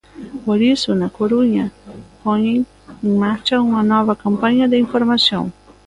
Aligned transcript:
Por 0.45 0.59
iso 0.75 0.91
na 0.99 1.09
Coruña 1.17 1.65
poñen 2.23 2.59
en 3.05 3.11
marcha 3.25 3.63
unha 3.67 3.83
nova 3.93 4.13
campaña 4.23 4.65
de 4.71 4.81
información. 4.85 5.45